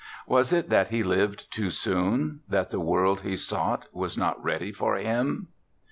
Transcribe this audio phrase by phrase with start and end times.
[0.25, 4.71] Was it that he lived too soon, that the world he sought was not ready
[4.71, 5.49] for him?